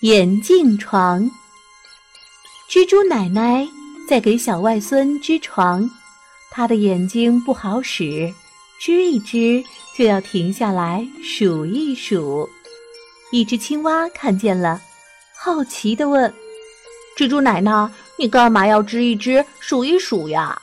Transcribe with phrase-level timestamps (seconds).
[0.00, 1.30] 眼镜床。
[2.68, 3.66] 蜘蛛奶奶
[4.06, 5.88] 在给小外孙织床，
[6.50, 8.32] 她的眼睛不好使，
[8.78, 9.64] 织一织
[9.96, 12.46] 就要停下来数一数。
[13.32, 14.82] 一只青蛙看见了，
[15.42, 16.32] 好奇地问
[17.16, 20.60] ：“蜘蛛奶奶，你干嘛要织一织、数一数呀？”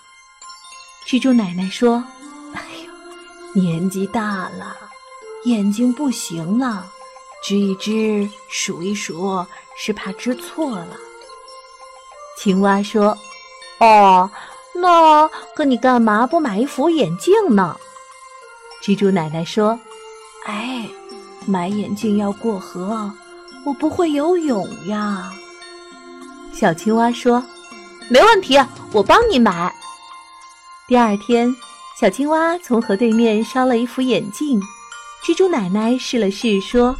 [1.09, 2.04] 蜘蛛奶奶说
[2.54, 4.77] ：“哎呦，年纪大了，
[5.45, 6.86] 眼睛不行了。”
[7.44, 9.46] 织一织，数一数，
[9.78, 10.95] 是怕织错了。
[12.38, 13.17] 青蛙说
[13.80, 14.31] ：“哦，
[14.73, 17.77] 那可你干嘛不买一副眼镜呢？”
[18.81, 19.77] 蜘蛛奶奶说
[20.48, 20.88] ：“哎，
[21.45, 23.12] 买眼镜要过河，
[23.66, 25.30] 我不会游泳呀。”
[26.55, 27.44] 小青蛙说
[28.09, 28.58] ：“没问题，
[28.94, 29.75] 我帮你买。”
[30.88, 31.53] 第二天，
[32.00, 34.62] 小青蛙从河对面捎了一副眼镜，
[35.25, 36.95] 蜘蛛奶奶试了试，说。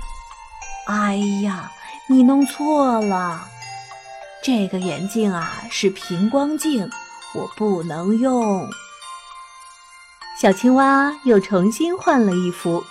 [0.86, 1.72] 哎呀，
[2.08, 3.48] 你弄错了！
[4.44, 6.90] 这个眼镜啊是平光镜，
[7.34, 8.70] 我不能用。
[10.40, 12.84] 小青蛙又重新换了一副。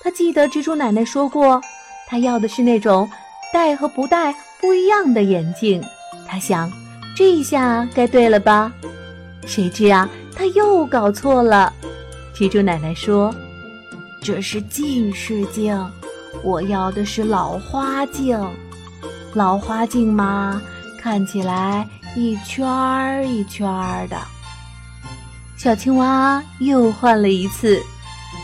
[0.00, 1.60] 他记得蜘蛛奶奶说过，
[2.08, 3.10] 他要的是那种
[3.52, 5.82] 戴和不戴不一样的眼镜。
[6.26, 6.72] 他想，
[7.14, 8.72] 这下该对了吧？
[9.46, 11.70] 谁知啊，他又搞错了。
[12.34, 13.34] 蜘蛛奶奶说
[14.24, 15.78] ：“这是近视镜。”
[16.42, 18.38] 我要的是老花镜，
[19.32, 20.60] 老花镜嘛，
[21.00, 24.16] 看起来一圈儿一圈儿的。
[25.56, 27.82] 小青蛙又换了一次，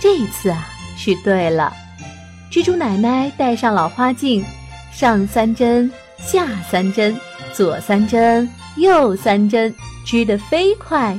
[0.00, 1.72] 这一次啊是对了。
[2.50, 4.44] 蜘蛛奶奶戴上老花镜，
[4.90, 7.14] 上三针，下三针，
[7.52, 9.74] 左三针，右三针，
[10.06, 11.18] 织得飞快。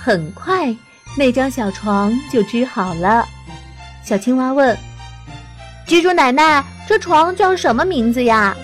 [0.00, 0.74] 很快，
[1.16, 3.26] 那张小床就织好了。
[4.02, 4.76] 小青蛙问。
[5.88, 8.54] 蜘蛛奶奶，这床叫什么名字呀？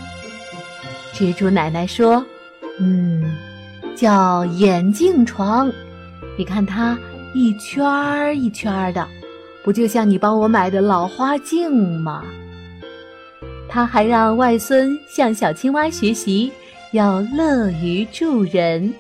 [1.14, 2.22] 蜘蛛奶奶说
[2.78, 3.34] ：“嗯，
[3.96, 5.72] 叫眼镜床。
[6.36, 6.98] 你看它
[7.34, 9.08] 一圈儿一圈儿的，
[9.62, 12.22] 不就像你帮我买的老花镜吗？”
[13.70, 16.52] 他还让外孙向小青蛙学习，
[16.92, 18.92] 要乐于助人。